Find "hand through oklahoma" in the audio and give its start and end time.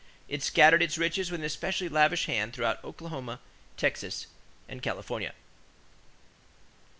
2.25-3.39